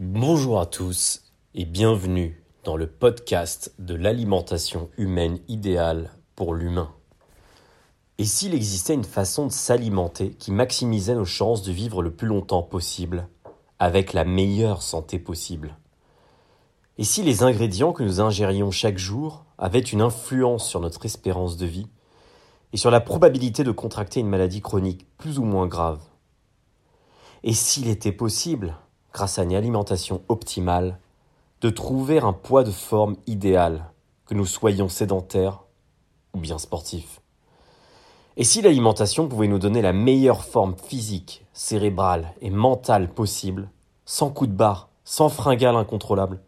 [0.00, 1.24] Bonjour à tous
[1.56, 6.94] et bienvenue dans le podcast de l'alimentation humaine idéale pour l'humain.
[8.18, 12.28] Et s'il existait une façon de s'alimenter qui maximisait nos chances de vivre le plus
[12.28, 13.26] longtemps possible,
[13.80, 15.76] avec la meilleure santé possible?
[16.96, 21.56] Et si les ingrédients que nous ingérions chaque jour avaient une influence sur notre espérance
[21.56, 21.88] de vie
[22.72, 26.02] et sur la probabilité de contracter une maladie chronique plus ou moins grave?
[27.42, 28.76] Et s'il était possible
[29.18, 30.96] grâce à une alimentation optimale,
[31.60, 33.90] de trouver un poids de forme idéal,
[34.26, 35.64] que nous soyons sédentaires
[36.34, 37.20] ou bien sportifs.
[38.36, 43.68] Et si l'alimentation pouvait nous donner la meilleure forme physique, cérébrale et mentale possible,
[44.04, 46.40] sans coup de barre, sans fringale incontrôlable,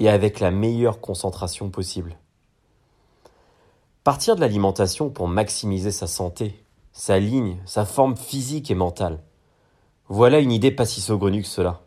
[0.00, 2.18] et avec la meilleure concentration possible.
[4.02, 6.62] Partir de l'alimentation pour maximiser sa santé,
[6.92, 9.22] sa ligne, sa forme physique et mentale,
[10.08, 11.82] voilà une idée pas si saugrenue que cela.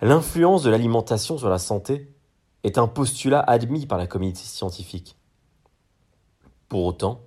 [0.00, 2.14] L'influence de l'alimentation sur la santé
[2.64, 5.16] est un postulat admis par la communauté scientifique.
[6.68, 7.22] Pour autant,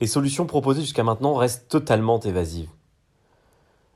[0.00, 2.70] les solutions proposées jusqu'à maintenant restent totalement évasives.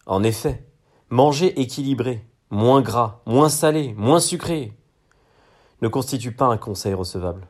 [0.06, 0.66] En effet,
[1.11, 4.72] manger équilibré, moins gras, moins salé, moins sucré,
[5.83, 7.47] ne constitue pas un conseil recevable.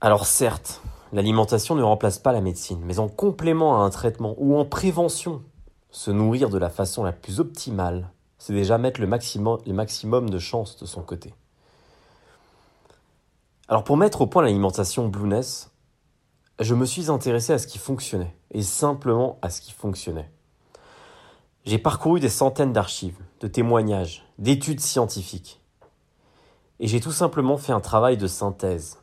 [0.00, 0.82] Alors certes,
[1.14, 5.44] L'alimentation ne remplace pas la médecine, mais en complément à un traitement ou en prévention,
[5.92, 9.60] se nourrir de la façon la plus optimale, c'est déjà mettre le maximum,
[10.28, 11.32] de chances de son côté.
[13.68, 15.70] Alors pour mettre au point l'alimentation Blueness,
[16.58, 20.32] je me suis intéressé à ce qui fonctionnait, et simplement à ce qui fonctionnait.
[21.64, 25.60] J'ai parcouru des centaines d'archives, de témoignages, d'études scientifiques,
[26.80, 28.98] et j'ai tout simplement fait un travail de synthèse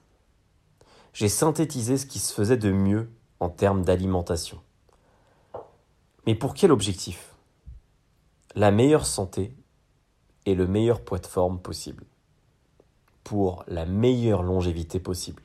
[1.14, 3.10] j'ai synthétisé ce qui se faisait de mieux
[3.40, 4.60] en termes d'alimentation.
[6.26, 7.36] Mais pour quel objectif?
[8.56, 9.56] La meilleure santé
[10.46, 12.06] et le meilleur poids de forme possible.
[13.24, 15.44] Pour la meilleure longévité possible.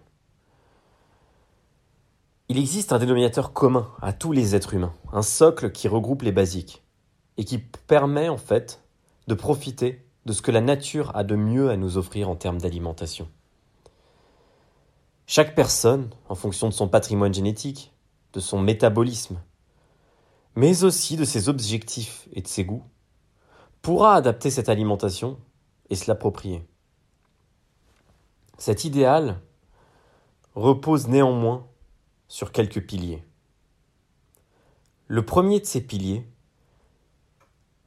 [2.49, 6.32] Il existe un dénominateur commun à tous les êtres humains, un socle qui regroupe les
[6.32, 6.84] basiques
[7.37, 8.82] et qui permet en fait
[9.26, 12.60] de profiter de ce que la nature a de mieux à nous offrir en termes
[12.60, 13.28] d'alimentation.
[15.28, 17.92] Chaque personne, en fonction de son patrimoine génétique,
[18.32, 19.41] de son métabolisme,
[20.54, 22.84] mais aussi de ses objectifs et de ses goûts,
[23.82, 25.38] pourra adapter cette alimentation
[25.91, 26.64] et se l'approprier.
[28.56, 29.41] Cet idéal
[30.54, 31.66] repose néanmoins
[32.28, 33.22] sur quelques piliers.
[35.08, 36.25] Le premier de ces piliers,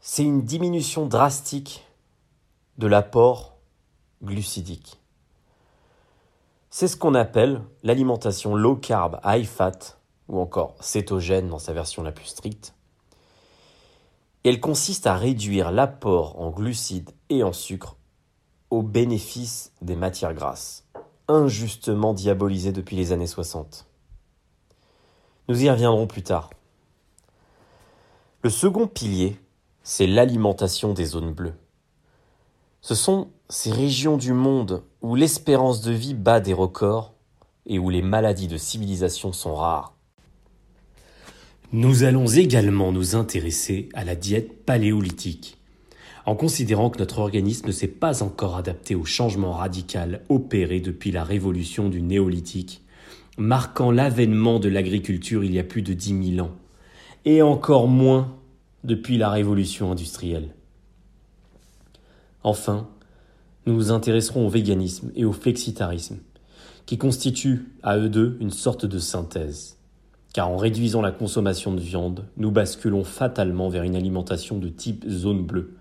[0.01, 1.85] c'est une diminution drastique
[2.77, 3.57] de l'apport
[4.21, 4.98] glucidique.
[6.79, 9.97] C'est ce qu'on appelle l'alimentation low carb, high fat,
[10.29, 12.73] ou encore cétogène dans sa version la plus stricte.
[14.45, 17.97] elle consiste à réduire l'apport en glucides et en sucre
[18.69, 20.85] au bénéfice des matières grasses,
[21.27, 23.85] injustement diabolisées depuis les années 60.
[25.49, 26.49] Nous y reviendrons plus tard.
[28.41, 29.37] Le second pilier,
[29.83, 31.57] c'est l'alimentation des zones bleues.
[32.81, 37.13] Ce sont ces régions du monde où l'espérance de vie bat des records
[37.65, 39.95] et où les maladies de civilisation sont rares.
[41.71, 45.57] Nous allons également nous intéresser à la diète paléolithique,
[46.25, 51.11] en considérant que notre organisme ne s'est pas encore adapté au changement radical opéré depuis
[51.11, 52.81] la révolution du néolithique,
[53.37, 56.55] marquant l'avènement de l'agriculture il y a plus de dix mille ans,
[57.25, 58.35] et encore moins
[58.83, 60.55] depuis la révolution industrielle.
[62.43, 62.87] Enfin,
[63.65, 66.17] nous nous intéresserons au véganisme et au flexitarisme,
[66.85, 69.77] qui constituent à eux deux une sorte de synthèse.
[70.33, 75.05] Car en réduisant la consommation de viande, nous basculons fatalement vers une alimentation de type
[75.07, 75.75] zone bleue,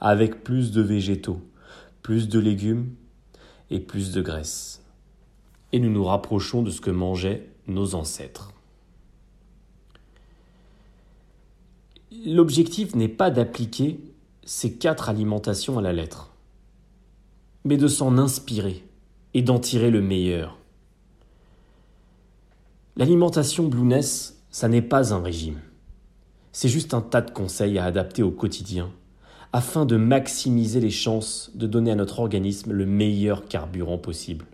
[0.00, 1.40] avec plus de végétaux,
[2.02, 2.90] plus de légumes
[3.70, 4.82] et plus de graisse.
[5.72, 8.52] Et nous nous rapprochons de ce que mangeaient nos ancêtres.
[12.26, 14.00] L'objectif n'est pas d'appliquer
[14.52, 16.32] ces quatre alimentations à la lettre
[17.64, 18.82] mais de s'en inspirer
[19.32, 20.58] et d'en tirer le meilleur.
[22.96, 25.60] L'alimentation Blueness, ça n'est pas un régime.
[26.50, 28.90] C'est juste un tas de conseils à adapter au quotidien
[29.52, 34.46] afin de maximiser les chances de donner à notre organisme le meilleur carburant possible.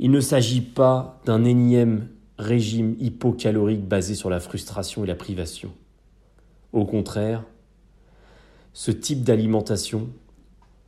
[0.00, 5.70] Il ne s'agit pas d'un énième régime hypocalorique basé sur la frustration et la privation.
[6.72, 7.44] Au contraire,
[8.76, 10.10] ce type d'alimentation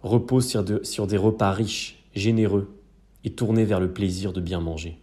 [0.02, 2.68] repose sur, des repas riches, généreux
[3.24, 4.98] et tournés vers le plaisir de bien manger.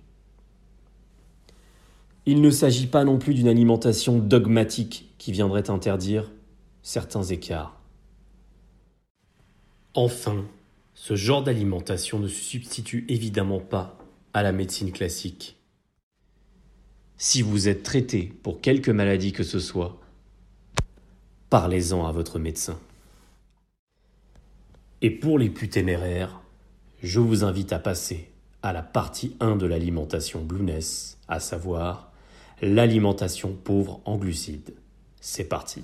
[2.27, 6.31] Il ne s'agit pas non plus d'une alimentation dogmatique qui viendrait interdire
[6.83, 7.81] certains écarts.
[9.95, 10.45] Enfin,
[10.93, 13.97] ce genre d'alimentation ne se substitue évidemment pas
[14.35, 15.57] à la médecine classique.
[17.17, 19.99] Si vous êtes traité pour quelque maladie que ce soit,
[21.49, 22.79] parlez-en à votre médecin.
[25.01, 26.41] Et pour les plus ténéraires,
[27.03, 28.31] je vous invite à passer
[28.63, 32.11] à la partie 1 de l'alimentation Blueness, à savoir
[32.61, 34.73] l'alimentation pauvre en glucides.
[35.21, 35.83] C'est parti.